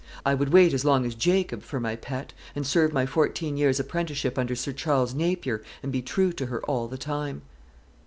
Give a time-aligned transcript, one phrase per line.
[0.25, 3.79] I would wait as long as Jacob for my pet, and serve my fourteen years'
[3.79, 7.43] apprenticeship under Sir Charles Napier, and be true to her all the time."